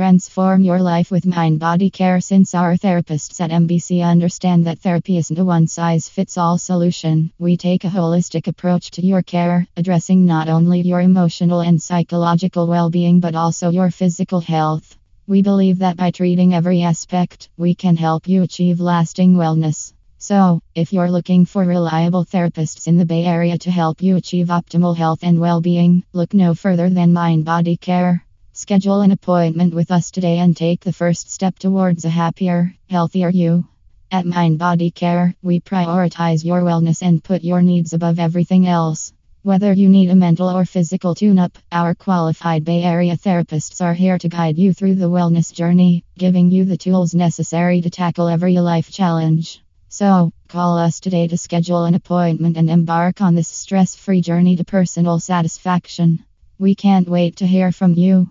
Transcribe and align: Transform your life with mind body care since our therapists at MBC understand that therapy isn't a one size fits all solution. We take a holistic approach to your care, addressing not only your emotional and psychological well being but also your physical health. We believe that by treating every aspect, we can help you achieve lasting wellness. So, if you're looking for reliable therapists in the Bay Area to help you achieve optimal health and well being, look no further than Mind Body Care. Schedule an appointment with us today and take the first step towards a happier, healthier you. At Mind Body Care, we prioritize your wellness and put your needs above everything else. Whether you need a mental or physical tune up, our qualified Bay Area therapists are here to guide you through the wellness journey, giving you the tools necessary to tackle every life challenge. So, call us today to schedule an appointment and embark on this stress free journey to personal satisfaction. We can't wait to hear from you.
Transform 0.00 0.62
your 0.62 0.80
life 0.80 1.10
with 1.10 1.26
mind 1.26 1.60
body 1.60 1.90
care 1.90 2.22
since 2.22 2.54
our 2.54 2.74
therapists 2.74 3.38
at 3.38 3.50
MBC 3.50 4.02
understand 4.02 4.66
that 4.66 4.78
therapy 4.78 5.18
isn't 5.18 5.38
a 5.38 5.44
one 5.44 5.66
size 5.66 6.08
fits 6.08 6.38
all 6.38 6.56
solution. 6.56 7.30
We 7.38 7.58
take 7.58 7.84
a 7.84 7.88
holistic 7.88 8.46
approach 8.46 8.92
to 8.92 9.04
your 9.04 9.20
care, 9.20 9.66
addressing 9.76 10.24
not 10.24 10.48
only 10.48 10.80
your 10.80 11.02
emotional 11.02 11.60
and 11.60 11.82
psychological 11.82 12.66
well 12.66 12.88
being 12.88 13.20
but 13.20 13.34
also 13.34 13.68
your 13.68 13.90
physical 13.90 14.40
health. 14.40 14.96
We 15.26 15.42
believe 15.42 15.80
that 15.80 15.98
by 15.98 16.12
treating 16.12 16.54
every 16.54 16.80
aspect, 16.80 17.50
we 17.58 17.74
can 17.74 17.96
help 17.96 18.26
you 18.26 18.42
achieve 18.42 18.80
lasting 18.80 19.34
wellness. 19.34 19.92
So, 20.16 20.62
if 20.74 20.94
you're 20.94 21.10
looking 21.10 21.44
for 21.44 21.62
reliable 21.62 22.24
therapists 22.24 22.86
in 22.86 22.96
the 22.96 23.04
Bay 23.04 23.26
Area 23.26 23.58
to 23.58 23.70
help 23.70 24.00
you 24.00 24.16
achieve 24.16 24.46
optimal 24.46 24.96
health 24.96 25.18
and 25.22 25.38
well 25.38 25.60
being, 25.60 26.04
look 26.14 26.32
no 26.32 26.54
further 26.54 26.88
than 26.88 27.12
Mind 27.12 27.44
Body 27.44 27.76
Care. 27.76 28.24
Schedule 28.52 29.02
an 29.02 29.12
appointment 29.12 29.72
with 29.72 29.92
us 29.92 30.10
today 30.10 30.38
and 30.38 30.56
take 30.56 30.80
the 30.80 30.92
first 30.92 31.30
step 31.30 31.56
towards 31.56 32.04
a 32.04 32.10
happier, 32.10 32.74
healthier 32.88 33.28
you. 33.28 33.64
At 34.10 34.26
Mind 34.26 34.58
Body 34.58 34.90
Care, 34.90 35.36
we 35.40 35.60
prioritize 35.60 36.44
your 36.44 36.62
wellness 36.62 37.00
and 37.00 37.22
put 37.22 37.44
your 37.44 37.62
needs 37.62 37.92
above 37.92 38.18
everything 38.18 38.66
else. 38.66 39.12
Whether 39.42 39.72
you 39.72 39.88
need 39.88 40.10
a 40.10 40.16
mental 40.16 40.48
or 40.48 40.64
physical 40.64 41.14
tune 41.14 41.38
up, 41.38 41.56
our 41.70 41.94
qualified 41.94 42.64
Bay 42.64 42.82
Area 42.82 43.16
therapists 43.16 43.80
are 43.80 43.94
here 43.94 44.18
to 44.18 44.28
guide 44.28 44.58
you 44.58 44.72
through 44.72 44.96
the 44.96 45.08
wellness 45.08 45.54
journey, 45.54 46.04
giving 46.18 46.50
you 46.50 46.64
the 46.64 46.76
tools 46.76 47.14
necessary 47.14 47.80
to 47.82 47.88
tackle 47.88 48.26
every 48.26 48.58
life 48.58 48.90
challenge. 48.90 49.62
So, 49.88 50.32
call 50.48 50.76
us 50.76 50.98
today 50.98 51.28
to 51.28 51.38
schedule 51.38 51.84
an 51.84 51.94
appointment 51.94 52.56
and 52.56 52.68
embark 52.68 53.20
on 53.20 53.36
this 53.36 53.48
stress 53.48 53.94
free 53.94 54.20
journey 54.20 54.56
to 54.56 54.64
personal 54.64 55.20
satisfaction. 55.20 56.24
We 56.58 56.74
can't 56.74 57.08
wait 57.08 57.36
to 57.36 57.46
hear 57.46 57.70
from 57.70 57.94
you. 57.94 58.28